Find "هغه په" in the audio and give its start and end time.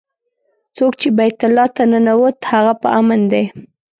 2.51-2.87